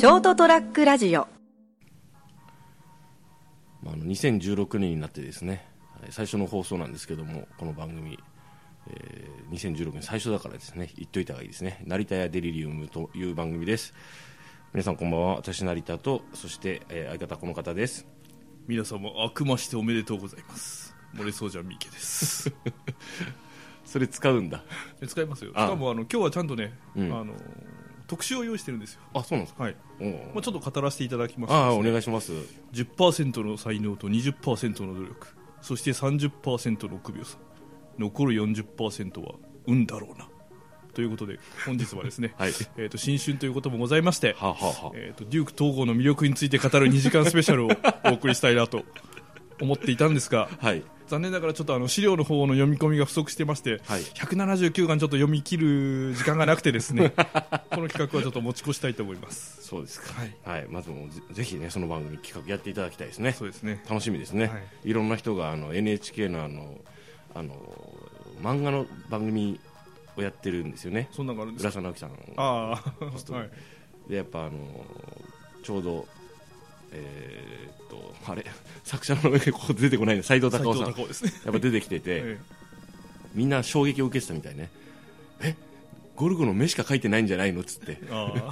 [0.00, 1.28] ショートトラックラジオ。
[3.82, 5.66] まあ、あの2016年になってですね
[6.00, 8.18] はい最初の放送なんですけどもこの番組、
[8.88, 11.84] えー2016年最初だからですね言っといた方がいいですね。
[11.86, 13.92] 成田屋デリリウムという番組です。
[14.72, 15.34] 皆さんこんばんは。
[15.34, 18.06] 私成田とそして、えー相方この方です。
[18.66, 20.96] 皆様あくましておめでとうございます。
[21.14, 22.50] 漏れそうじゃ三池です。
[23.84, 24.64] それ使うんだ。
[25.02, 25.50] え使いますよ。
[25.50, 25.68] しあ。
[25.68, 27.12] かもあの今日はちゃんとね、うん。
[27.12, 27.34] あの
[28.10, 29.00] 特集を用意してるんですよ。
[29.14, 29.62] あそうなんですか？
[29.62, 29.76] はい、
[30.34, 31.52] まあ、ちょっと語らせていただきます。
[31.52, 32.32] ああお願いします。
[32.72, 35.28] 10%の才能と20%の努力。
[35.62, 37.38] そして30%の臆病さ。
[37.98, 39.34] 残る40%は
[39.68, 40.26] 運だろうな。
[40.92, 42.52] ということで本日はですね、 はい。
[42.76, 44.90] えー、と新春ということもございまして、はあ、はあはあ。
[44.96, 47.70] えー、とデューク統合の魅力について語る2時間スペシャルを
[48.06, 48.84] お送りしたいなと
[49.60, 50.82] 思っていたんですがはい。
[51.06, 54.02] 残念ながらちょっとあの資料の方の読み込みが不足してまして、はい。
[54.02, 57.10] 179巻ちょっと読み切る時間がなくてですね
[57.74, 59.58] この企画はちょっと持ち越したいと思います。
[59.62, 60.20] そうですか。
[60.20, 60.36] はい。
[60.44, 63.32] はい、まずもうぜぜひねその番組企画やっていただきたいですね。
[63.32, 63.82] そうですね。
[63.88, 64.92] 楽しみですね、、はい。
[64.92, 66.80] ろんな人があの NHK のあの
[67.34, 67.54] あの
[68.42, 69.58] 漫画の番組
[70.16, 71.08] をやってるんですよね。
[71.10, 71.68] そんなのがあるんですか？
[71.68, 72.82] 浦沢直樹さんあ
[73.30, 73.50] あ、 はい、
[74.08, 74.84] でやっぱあの
[75.62, 76.06] ちょうど
[76.92, 78.44] えーっとあれ？
[78.84, 80.22] 作者の上ここ出てこないね。
[80.22, 82.38] 斎藤斉隆夫さんね、やっぱ出てきてて、 え
[83.34, 84.70] みんな衝撃を受けてたみたいね。
[84.74, 84.89] え
[86.20, 87.98] ゴルゴの目しか書いてないんじゃないのっつって。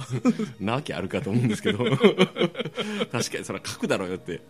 [0.59, 1.77] なわけあるかと思うんですけど。
[1.85, 4.41] 確かにそれは書くだろうよって。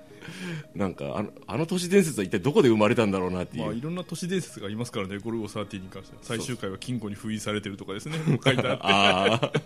[0.74, 8.64] なんかあのあの都市伝説は一体どこで生まれたんだろうなっていう、まあ、いろんな都市伝説がありますからね、ゴルゴ13に関しては、最終回は金庫に封印されてるとかですね、 書いて。
[8.66, 9.62] あって、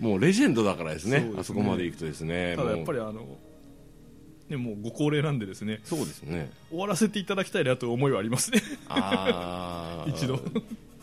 [0.00, 1.32] もうレジェンドだからですねね。
[1.38, 2.56] あそこまで行くとですね。
[2.56, 3.38] ただやっぱりあの、
[4.50, 5.80] ね、もうご高齢なんで、ですね。
[5.84, 6.50] そうですね。
[6.68, 10.40] 終わらせていただきたいなという思いはありますね、ああ一度、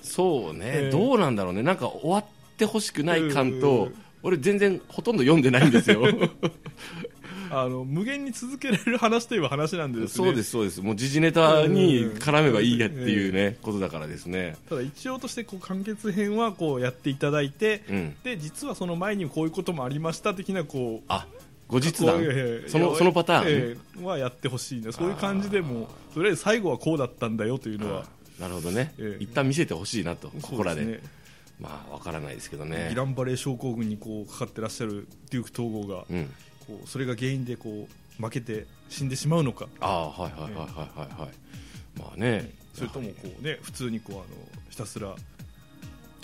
[0.04, 0.90] そうね、ええ。
[0.92, 1.64] どうなんだろうね。
[1.64, 2.26] なんか終わっ
[2.58, 6.04] てほしくない感と、うん俺全然ほとんど読んでないんですよ。
[7.52, 10.82] あの無限に続けられる話といえば話なんでですね、そうですそうです。
[10.82, 14.56] もう時事ネタに絡めばいいやっていうね、ことだからですね。
[14.68, 18.16] ただ一応としてこう完結編はこうやっていただいて、うん。
[18.24, 21.28] で実はその前にこういうこともありました的なこうあ
[21.68, 22.24] 後日談。
[22.68, 23.46] そのそのパターン。
[23.46, 24.92] ね、ええはやってほしいね。
[24.92, 28.06] そういう感じでもうとりあえず最後はこうだったんだよというのは
[28.40, 29.24] なるほどね、ええ。
[29.24, 30.84] 一旦見せてほしいなとここらで。
[30.84, 31.24] そうすね
[31.60, 32.88] まあわからないですけどね。
[32.90, 36.26] ギランバレー症候群にこうかかってらっしゃるデューク統合が、うん。
[36.68, 37.88] こうそれが原因でこ
[38.20, 39.68] う負けて死んでしまうのか。
[39.80, 42.00] ああはいはいはいはいはいはい。
[42.00, 42.52] まあね。
[42.74, 44.26] それともこう、ね、普通にこうあの
[44.70, 45.16] ひたすら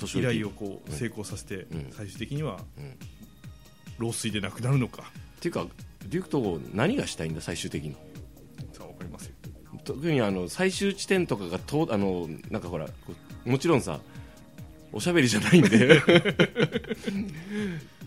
[0.01, 1.91] 依頼をこう成功させて、うん。
[1.91, 2.95] 最終的にはうん。
[3.99, 5.03] 老衰で亡くなるのか。
[5.37, 5.67] っていうか
[6.07, 7.95] デュークと何がしたいんだ最終的に
[9.83, 12.87] 特にあの最終地点とかがとあのなんかほら
[13.45, 13.99] もちろんさ
[14.91, 16.01] おしゃべりじゃないんで。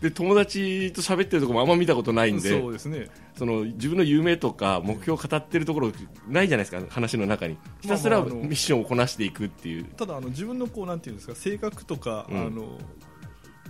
[0.02, 2.60] で友達と喋ってるところもあんま見たことないんで。
[2.60, 3.08] そうですね。
[3.36, 5.92] その自分の夢とか目標を語ってるところ
[6.28, 7.56] ないじゃないですか話の中に。
[7.82, 9.84] ひたすらミッションをこなしていくっていう。
[9.84, 12.46] ただあの自分のこうなんていうんですか性格とか、うん。
[12.46, 12.80] あの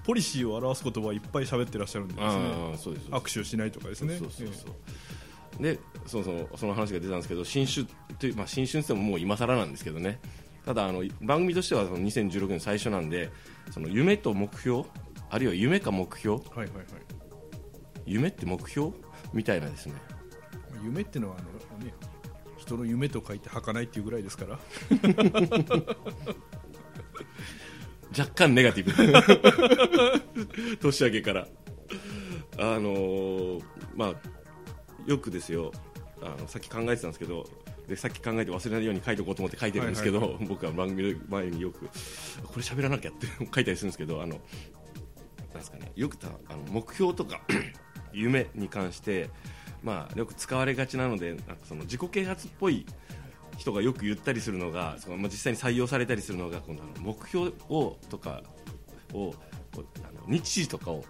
[0.05, 2.25] ポリシーを表す言葉はいっぱい喋ってらっしゃるんですね。
[2.25, 4.17] ああそうです握手をしないとかですね。
[4.17, 4.67] そうそうそうそ
[5.61, 5.63] う。
[5.63, 7.87] でそうそうその話が出たんですけど新種
[8.19, 10.21] という、まあ、新春ってももう今更なんですけどね。
[10.65, 13.31] ただあの番組としてはその2016年最初なんで
[13.73, 14.85] その夢と目標
[15.31, 16.85] あるいは夢か目標ええはいはいはい。
[18.07, 18.93] 夢って目標？
[19.33, 19.95] みたいなですね。
[20.85, 21.95] 夢ってのはあの、ね、
[22.59, 24.59] 人の夢と書いて儚いっていうぐらいですから。
[28.19, 28.93] 若干ネガティブ。
[30.79, 31.49] 年明けから。
[32.59, 33.63] あのー
[33.95, 34.15] まあ
[35.07, 35.73] よくですよ
[36.23, 37.45] あのさっき考えてたんですけど
[37.89, 41.89] でさっき考えて忘れないように書いておこうと思って書いてるんですけど、はいは僕は番組の前によくこ
[42.57, 44.39] れ喋らなきゃって書いたりするんですけどあのなん
[45.55, 47.41] ですかねよくたあの目標とか
[48.13, 49.31] 夢に関して
[49.83, 52.87] まあよく使われがちなのでなんかその自己啓発っぽい
[53.59, 58.43] 人がよく言ったりするのがその、まあ、実際に採用されたりするのがこのあの目標をとか
[59.13, 59.35] を
[59.81, 61.05] あの日時とかを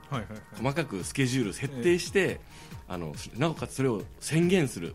[0.56, 2.40] 細かくスケジュール設定して、
[2.88, 4.94] あのなおかつそれを宣言するっ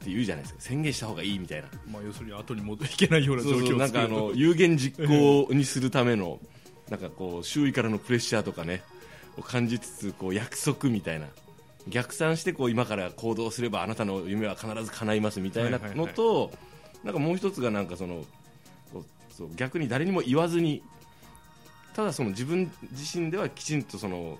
[0.00, 0.60] て言うじゃないですか。
[0.60, 1.68] 宣言した方がいいみたいな。
[1.90, 6.40] まあ、要するに後に戻いけないような状況なんかあの有言実行にするための
[6.90, 8.82] なんかこう周囲からのプレッシャーとかね
[9.38, 11.26] を感じつつこう約束みたいな。
[11.88, 16.52] 逆算してこう今から行動すればあなたの夢は必ず叶いますみたいなのと、
[17.02, 18.24] なんかもう一つがなんかその
[19.30, 20.82] そう逆に誰にも言わずに
[21.94, 24.38] ただその自分自身ではきちんとその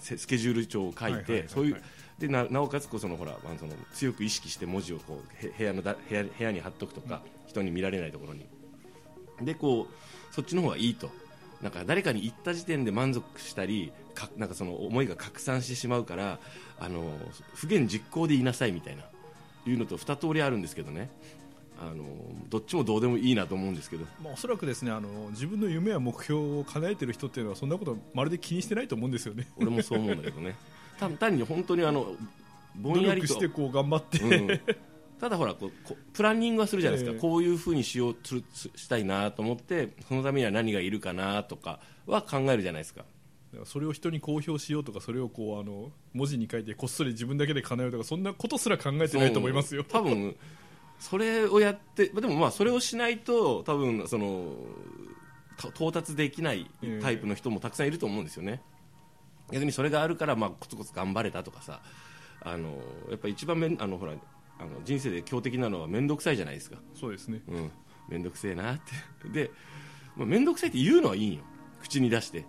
[0.00, 1.82] せスケジュール帳を書いてそういう
[2.18, 8.46] でななおかつこうそのほら、まあ、その強く意識して文字をこうへ部屋のだ部屋部屋に貼っとくとか、人に見られないところに。
[9.40, 11.10] でこうそっちの方がいいと。
[11.62, 16.38] なんか誰かに言った時点で満足したりかなんかその思いが拡散してしまうから
[16.78, 17.02] あの
[17.52, 19.04] 不言実行で言いなさいみたいな。
[19.66, 21.10] いうのと二通りあるんですけどね
[21.80, 22.04] あの
[22.48, 24.04] どっちもどうでもいいなと思うんですけど。
[24.22, 29.48] まあ、おそらくですねあの自分の夢や目標を叶えてる人っていうのはそんなことまるで気にしてないと思うんですよね。
[29.56, 30.56] 俺もそう思うんだけどね。
[30.98, 32.16] 単 単に本当にあの
[32.74, 33.28] ぼ努んやりと。
[33.28, 34.60] 力してこう頑張って、うん。
[35.20, 37.20] ただほらこうプランニングはするじゃないですか、ええ。
[37.20, 43.04] こういうふうにしようすすしたいなと思ってそのためには何がいるかなとかは考えるじゃないですか。
[43.64, 49.84] それを人に公表しようとかそれをこうあの文字に書いてこっそり自分だけで叶えるとかそんなことすら考えてないと思いますよ。
[49.84, 50.36] 多分
[50.98, 54.54] それをやってでもまあそれをしないと多分その
[55.56, 58.62] た到達できないタイプの人もたくさんいると思うんですよね、
[59.50, 61.80] 逆にそれがあるからまあコツコツ頑張れたとかさ。
[62.40, 62.78] あの
[63.10, 66.78] やっぱり一番めんあのほらあの人生で強敵なのは面倒くさいじゃないですか。
[66.94, 67.42] そうですね。
[67.48, 67.70] うん、
[68.08, 68.80] 面倒くせえなっ
[69.22, 69.28] て。
[69.28, 69.50] で、
[70.16, 71.40] まあ、面倒くさいって言うのはいいんよ。
[71.80, 72.44] 口に出して、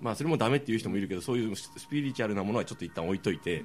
[0.00, 3.64] まあ、それもダメっていう人もいるけどそういうスピリチュアルなものはちょっと一旦置いといて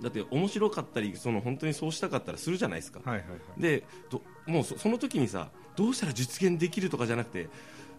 [0.00, 3.60] だって面白かったりその本当にそうしたかったらするじゃないですか、はいはいはい。
[3.60, 7.48] でどもうそその時にさどうしたら実現できるとかじゃなくて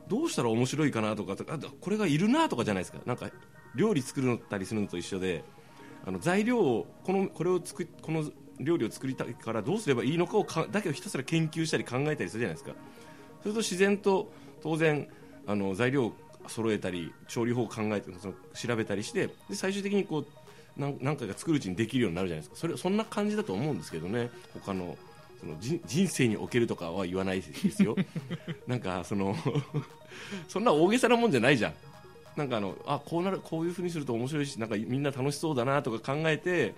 [0.07, 2.99] どうしたら面白いかなとかあとこれがいるなとかじゃないですか。
[3.05, 3.29] なんか
[3.75, 5.43] 料理作るたりするのと一緒で
[6.05, 8.23] あの材料をこのこれを作りこの
[8.59, 12.71] 料理を作りたいからどうすればいいのかをかだけをひたすら研究したり考えたりするじゃないですか。
[13.41, 14.31] それと自然と
[14.61, 15.07] 当然
[15.47, 16.13] あの材料を
[16.47, 20.27] 揃えたり調理法を考えてその調べたりしてで最終的にこう
[20.77, 22.55] 何何回か作るうちにできるようになるじゃないですか。
[22.55, 24.29] それそんな感じだと思うんですけどね。
[24.53, 24.97] 他の
[25.39, 27.95] その人人生におけるとかは言わないですよ。
[28.67, 29.35] なんかその
[30.47, 31.73] そんな大げさなもんじゃないじゃん。
[32.35, 36.73] なんかあのあこうなるこういうふうにすると面白いしなんかみんな楽しそうだなとか考えて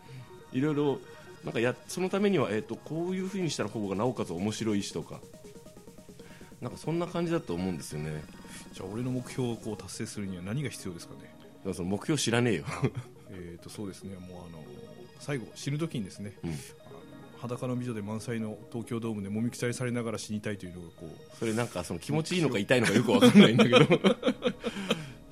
[0.54, 1.00] いろいろ
[1.44, 5.20] なんかやそのためには、えー、とこういうふうにしたら方がなおかつ面白いしとか。
[6.62, 8.24] なんかそんな感じだと思うんですよね。
[8.74, 11.22] じゃあ俺の目標をこう達成するには何が必要ですかね。
[11.40, 12.66] だからその目標知らねえよ
[13.32, 14.16] えーとそうですね。
[14.16, 14.64] もうあの
[15.20, 16.50] 最後死ぬ時にですね、うん。
[16.52, 16.60] あの
[17.40, 23.86] 裸の美女で満載の東京ドームでもみくちゃりされながら死にたいというのがこうそれなんかその気持ちいいのか痛いのかよくわかんないんだけど。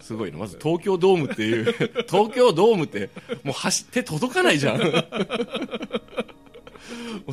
[0.02, 0.38] すごいな。
[0.38, 1.66] まず東京ドームっていう
[2.08, 3.10] 東京ドームって
[3.44, 4.80] もう走って届かないじゃん。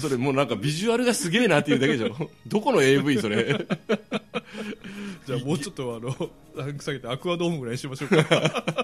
[0.00, 2.14] それもうなんかビジュアルがすげえなっていうだけじゃん。
[2.46, 3.66] どこの AV それ。
[5.26, 8.81] じゃあもうちょっとあのランク下げてアクアドームぐらいにしましょうか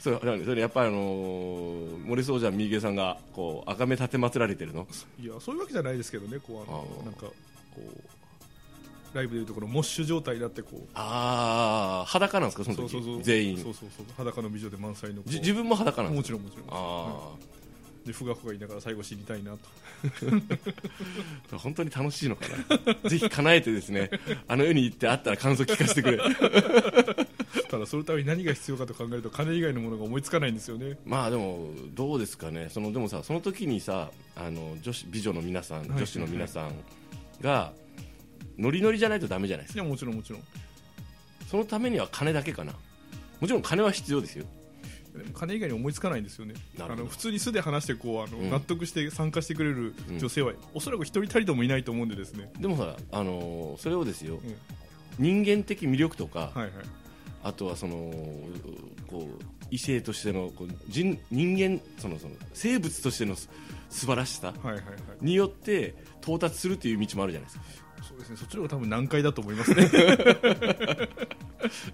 [0.00, 4.86] それそれやっぱりあのー森総者三池さんがこう赤目立てまつられてるの？
[5.22, 7.32] いやそういうわけじゃないですけどねこうあのなんかこ
[7.78, 10.80] うライブでいうところモッシュ状態になってこう。
[10.94, 12.92] ああ裸なんですかその時？
[12.92, 13.22] そうそうそう。
[13.22, 13.56] 全員。
[13.58, 14.06] そうそうそう。
[14.16, 15.22] 裸の美女で満載の。
[15.26, 16.66] じ自分も裸なんでもすちろんもちろん。
[16.70, 17.34] あ
[18.06, 19.58] でふがふが言いながら最後死にたいなと。
[21.52, 22.46] あ 本当に楽しいのか
[23.02, 23.10] な。
[23.10, 24.10] ぜひ叶えてですね
[24.48, 26.18] あの世に行ってあったら感想聞かせてくれ
[27.70, 30.98] ただそのために何が必要かと考えると金以外のものが思いつかないんですよね。
[31.04, 32.68] まあでもどうですかね。
[32.68, 35.88] そのでもさその時にさあの女子美女の皆さんい。
[35.88, 36.72] 女子の皆さん
[37.40, 37.72] が
[38.58, 39.82] ノリノリじゃないとダメじゃないですか。
[39.82, 40.42] いやもちろんもちろん。
[41.48, 42.72] そのためには金だけかな。
[43.40, 44.46] もちろん金は必要ですよ。
[45.34, 46.54] 金以外に思いつかないんですよね。
[46.80, 48.50] あの普通に素で話してこうあの、うん。
[48.50, 54.34] 納得して参加してくれる女性は、おそらく一人たりともいないと思うんでですね、でもさあのそれをですよ。
[54.34, 54.56] うん。
[55.18, 56.70] 人間的魅力とか、はいはい
[57.42, 57.94] あとはその
[59.08, 63.48] こう異性としてのこう人人間そのその生物としてのす
[63.88, 64.52] 素晴らしさ
[65.20, 67.64] によって到達するという道もあるじゃないですか。
[68.08, 68.36] そうですね。
[68.36, 69.86] そっちの方が多分難解だと思いますね。
[69.90, 71.08] だか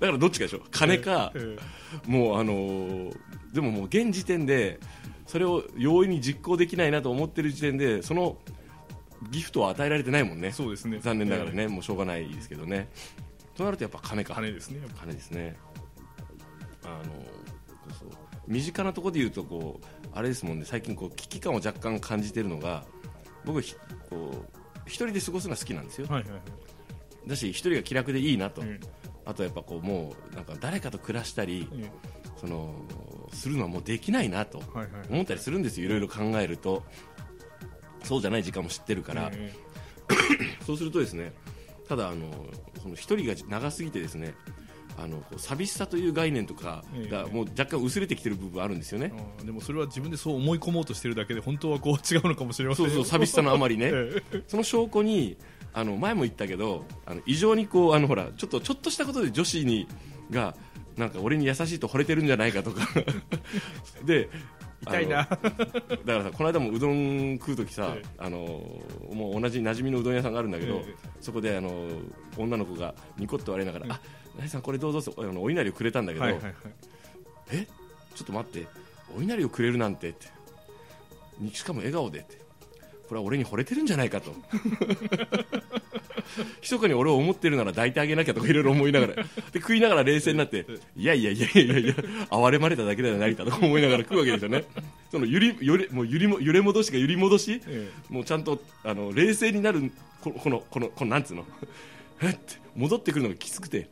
[0.00, 1.56] らどっちかでしょ金か、え
[2.06, 3.16] もうあのー
[3.52, 4.78] でももう現時点で
[5.26, 8.37] それを容易に実行できないなと思ってる時点でその
[9.30, 10.49] ギフトは与えられてないもんね。
[10.49, 10.99] えそうですね。
[11.00, 12.88] 残念ながらね、もうしょうがないですけどね
[13.56, 14.80] となるとやっぱ金か金ですね。
[14.98, 15.56] 金ですね。
[16.84, 17.04] あの
[17.94, 18.08] そう
[18.46, 20.64] 身近なところで言うとこうあれですもんね。
[20.64, 22.84] 最近こう危機感を若干感じてるのが
[23.44, 23.75] 僕ひ
[24.08, 26.06] こう一人で過ごすのは好きなんですよ。
[26.08, 26.40] はいはいはい。
[27.28, 28.78] だし一人が気楽でいいなと、え
[29.25, 31.90] あとやっぱこうもうなんか誰かと暮らしたりええ
[32.40, 32.75] その
[33.32, 34.62] するのはもうできないなと
[35.10, 35.86] 思ったりするんですよ。
[35.86, 36.84] いろいろ考えると。
[38.04, 39.52] そうじゃない時間も知ってるから、え
[40.64, 41.32] そうするとですね
[41.88, 42.31] ただあの
[42.83, 44.35] その一人が長すぎてですね
[44.99, 47.26] あの寂しさという概念とかがえ。
[47.28, 49.12] えもう若干薄れてきてる部分あるんですよね。
[49.14, 53.90] え、あーでもそれは自分でそう思い込もうとしてるだけで本当はこう違うのかもしれませんそうそう寂しさのあまりね。
[53.93, 54.43] ええ。
[54.49, 55.37] その証拠に
[55.75, 59.87] あの前も言ったけどあの異常にこうあのほらちょっとちょっとしたことで女子に
[60.31, 60.57] が
[60.97, 62.88] なんか俺に優しいと惚れてるんじゃないかとか。
[64.07, 64.31] で
[64.87, 65.16] 痛いな。
[65.16, 65.38] だか
[66.07, 68.09] らさこの間もうどん食う時さ、ええ。
[68.19, 68.38] あの
[69.12, 70.95] もう同じ馴染みのうどん屋さんがあるんだけど、ええ。
[71.21, 71.71] そこであの
[72.37, 73.93] 女の子がニコッと笑いながら、うん。
[73.93, 74.00] あ
[74.38, 76.55] 何さんこれどうぞってあのお稲荷をくれたんだけど、はいはいはい。
[77.52, 77.66] え？
[78.14, 78.66] ちょっと待って
[79.16, 80.28] お稲荷をくれるなんてって。
[81.38, 82.38] にしかも笑顔でって
[83.08, 84.34] これは俺に惚れてるんじゃないかと。
[86.60, 89.14] 密かに俺を思ってるなら抱いてあげなきゃとかいろいろ思いながら。
[89.14, 89.25] で
[89.60, 91.94] 食いながら冷静になっていやいやいやいやいや
[92.30, 94.64] 哀れまれただけだよ成田とか思いながら食うわけですよね。
[95.10, 101.46] その揺り揺れもう揺りも揺れ戻しが揺り戻しえもうちゃんとあの冷静になるこのこのこのこのなんつうの？
[102.22, 102.32] えっ？
[102.34, 102.38] て
[102.75, 103.88] 戻ってくるのがきつくて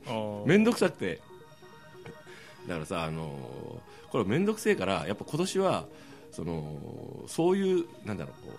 [0.47, 1.21] 面倒くさくて。
[2.67, 5.87] だからさ、あのーこれ面倒くせえからやっぱ今年は
[6.31, 8.51] そのそういうなんだろう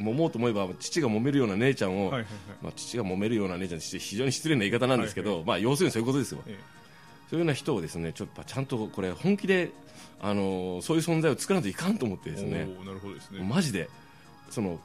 [0.00, 2.26] 揉もうと思えば父が揉めるような姉ちゃんを、はいはいはい。
[2.62, 6.58] まあ、父が揉めるような姉ちゃんって非常に失礼な言い方なんですけど、まあ、要するにそういうことですよ、え
[7.30, 9.70] そういうような人をですねちょっとちゃんとこれ本気で、
[10.20, 12.66] あのーそういう存在を作らないといかんと思ってえですね。
[12.84, 13.40] なるほどですね。
[13.42, 13.88] マジで
[14.50, 14.80] その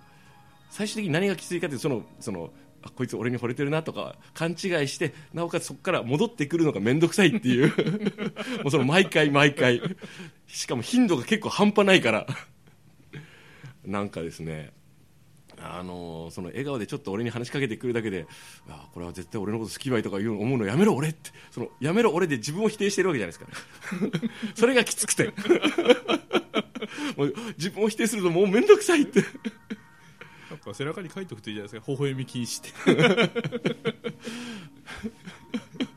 [0.69, 2.51] 最終的に何がきついかというとそのその
[2.83, 4.57] あこいつ俺に惚れてるなとか勘違い
[4.87, 7.73] してなおかつそこから戻ってくるのが面倒くさいっていう。
[8.61, 9.81] もうその毎回毎回。
[10.45, 12.27] しかも頻度が結構半端ないから。
[13.85, 14.71] なんかですね
[15.61, 18.27] あのその笑顔でちょっと俺に話しかけてくるだけで
[18.69, 21.31] あこれは絶対俺のこと好きばいとか言うの思うのやめろ俺って。
[21.51, 24.27] そのやめろ俺で自分を否定してるわけじゃないですか。
[24.55, 25.33] それがきつくて。
[27.17, 29.21] もう自分を否定するともう面倒くさいって。
[30.49, 31.91] なんか背中に書いておくといいじゃないですか。
[31.91, 32.91] 微笑み禁止って。
[35.83, 35.87] い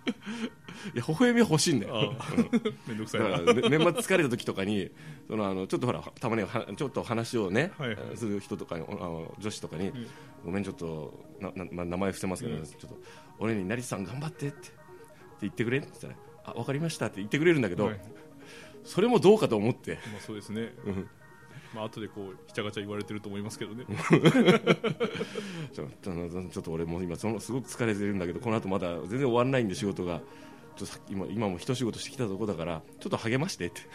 [0.99, 2.15] や微笑みは欲しいんだよ。
[2.19, 3.39] あーめんどくさいな。
[3.39, 4.91] 年末疲れた時とかに
[5.29, 8.17] そのあのちょっとほらたまにはちょっと話をね、はいはい。
[8.17, 10.07] する人とかにあの女子とかに、ん。
[10.45, 12.65] ごめんちょっとなな、まあ、名前伏せますけど、うん。
[12.65, 12.99] ちょっと
[13.39, 14.73] 俺に成田さん頑張ってってって
[15.43, 16.15] 言ってくれって言ったら
[16.45, 18.01] あ分かりましたって言ってくれるんだけど、はい。
[18.85, 19.95] それもどうかと思って。
[20.13, 20.73] まあそうですね。
[20.85, 21.09] うん。
[21.75, 23.85] まあ後でこうひちゃがちゃ言われてると思いますけどね。
[25.73, 30.21] ちょちょっと俺も今そのすごく疲れてるんだけどこの後まだ全然終わらないんで仕事が
[30.79, 33.81] とさ今今も一仕事してきたとこだからちょっと励ましてって。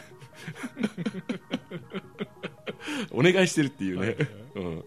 [3.12, 4.16] お願いしてるっていうね、
[4.56, 4.84] うん。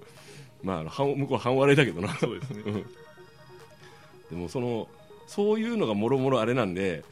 [0.63, 2.15] まああの半向こう半笑いだけどな。
[2.17, 2.85] そうですね。
[4.31, 4.89] でもその
[5.27, 7.05] そういうのがもろもろあれなんで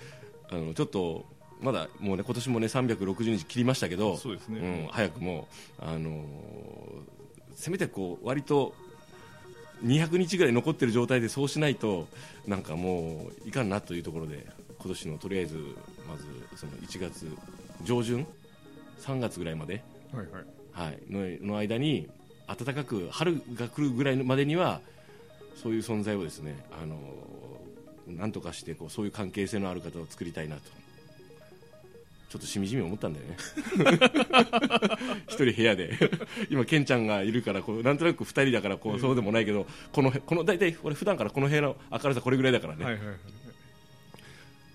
[0.50, 1.24] あのちょっと
[1.60, 4.60] まだもうね今年もね360日切りましたけどそうですね。
[4.60, 5.48] うん、早くも
[5.78, 7.14] あのー
[7.54, 8.74] せめてこう割と
[9.84, 12.08] 200日ぐらい残ってる状態でそうしないと
[12.46, 14.46] なんかもういかんなというところで
[14.84, 15.56] 今年のとりあえず
[16.06, 16.24] まず
[16.56, 17.26] その1月
[17.84, 18.26] 上旬
[19.00, 20.90] 3月ぐらいまで、はいはい。
[20.90, 21.00] はい、
[21.40, 22.06] のの間に
[22.46, 24.80] 暖かく春が来るぐらいまでには
[25.54, 27.44] そういう存在をですねあのー
[28.06, 30.62] なんとかしてこうそういう関係性のある方を作りたいなと。
[32.28, 33.36] ちょっとしみじみ思ったんだよね。
[35.28, 35.96] 一人部屋で。
[36.50, 43.16] 今ケンちゃんがいるからこうなんとなく二人だからこうそうでもないけどこのこの大体俺普段からこの部屋の明るさこれぐらいだからね、はいはいはい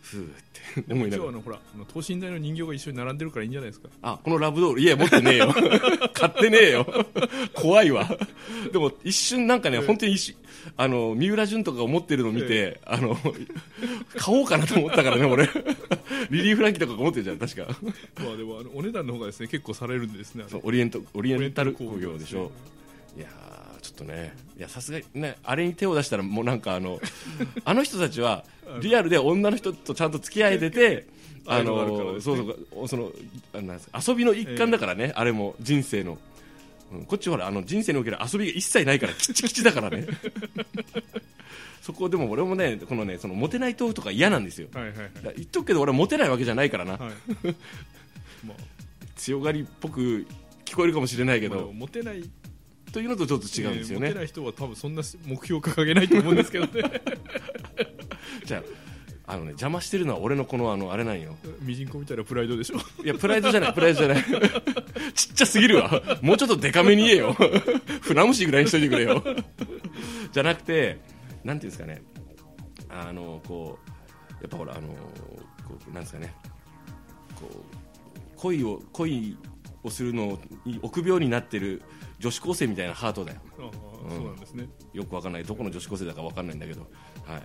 [0.10, 0.28] ふーっ
[0.86, 0.92] て。
[0.94, 1.18] 思いな。
[1.18, 1.60] がら今日あのほら
[1.94, 3.90] 等身大の人形が一緒に並んでるからいいんじゃないですか。
[4.02, 4.82] あこのラブドール。
[4.82, 5.54] いや持ってねえよ。
[6.14, 7.06] 買ってねえよ。
[7.54, 8.10] 怖いわ。
[8.72, 10.16] でも一瞬なんかね本当に
[10.76, 13.18] あの三浦淳とかが持ってるのを見て、あの
[14.18, 15.48] 買おうかなと思ったからね俺。
[16.30, 17.68] リリー・フランキーとかが持ってるじゃん確か。
[18.24, 22.52] まあでもあのお値段の方がですね結構されるんですねオリエントオリエンタル工業業でしょ
[23.18, 23.28] いや
[24.00, 27.00] とねいやさすがにねあれに手を出したらもうなんかあの
[27.66, 28.44] あの人たちは
[28.82, 31.06] リアルで女の人とちゃんと付き合えてて
[31.46, 33.12] あ愛のそうそうその
[33.54, 36.18] あなん遊びの一環だからね、あれも人生の、うん
[37.08, 40.08] こっちほらあの人生における遊びが一切ないからキッチキチだからね。
[41.84, 44.70] そこでも俺もねこのねそのモテない豆腐とか嫌なんですよ。
[44.74, 45.12] はいはいはい。
[45.36, 47.00] 言っとくけど俺はモテないわけじゃないからな、はい。
[48.44, 48.80] まあ。
[49.16, 50.26] 強がりっぽく
[50.66, 52.24] 聞こえるかもしれないけど、まあモテない
[52.92, 54.08] というのとちょっと違うんですよね。
[54.08, 56.72] モテない人は多分そんな目標掲げないと思うんですけどね。
[58.46, 58.64] じゃ
[59.28, 61.36] ああのね邪魔してるのは俺のこのあのあれなんよ。
[61.62, 62.78] ミジンコみたいなプライドでしょ。
[63.04, 64.24] いやプライドじゃないプライドじゃない。
[65.14, 66.20] ちっちゃすぎるわ。
[66.22, 67.36] もうちょっとデカめに言えよ。
[68.02, 69.24] 船虫ぐらいにしといてくれよ。
[70.32, 71.00] じゃなくて
[71.44, 72.02] なんていうんですかね。
[72.90, 73.90] あのこう
[74.42, 74.88] やっぱほらあの
[75.68, 76.34] こうなんですかね。
[77.36, 77.56] こう
[78.36, 79.38] 恋を恋
[79.84, 81.82] をするのに臆病になってる
[82.20, 83.40] 女子高生みたいなハートだよ。
[84.10, 84.70] そうなんですね。
[84.94, 85.44] よくわかんない。
[85.44, 86.82] どこの女子高生だかわかんないんだけど、
[87.26, 87.44] はい、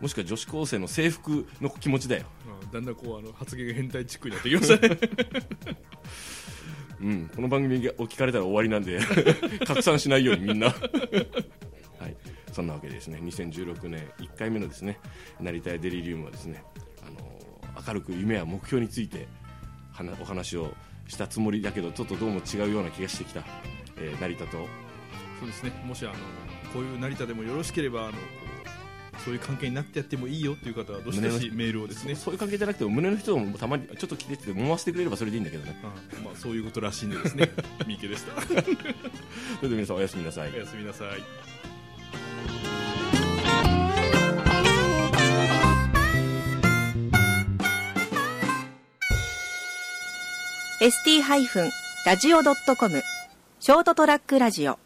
[0.00, 4.98] もしくは女子高生の制服の気持ちだよ、ああだんだんこうあの発言が変態チックになってきましたね。
[7.00, 9.00] うん、この番組を聞かれたら終わりなんで
[9.66, 10.68] 拡散しないようにみんな、
[11.98, 12.16] はい、
[12.52, 15.00] そんなわけでですね2016年1回目のですね
[15.40, 16.62] 成田屋デリリウムはですね
[17.04, 17.40] あの
[17.86, 19.26] 明るく夢や目標について
[19.92, 20.72] 話お話を
[21.08, 23.44] したつもりだけどちょっとどうも違うような気がしてきた、
[24.02, 24.68] えー成田と。
[25.40, 25.72] そうですね。
[25.84, 26.14] もしあの
[26.72, 28.12] こういう成田でもよろしければあの
[29.24, 32.14] そういう関係になってやってもいいよという方はどしどしメールをですね。
[32.14, 35.76] そういう関係じゃなくても胸の人もたまにちょっと来てって思わせてくれればそれでいいんだけどね。
[36.18, 37.50] うんまあ、そういうことらしいんでですね。
[37.86, 38.40] 三池でした。
[38.42, 38.62] それ
[39.68, 40.52] で皆さんおやすみなさい。
[40.54, 41.08] おやすみなさい。
[50.82, 53.21] ST-radio.com
[53.64, 54.76] ショートトラックラジオ。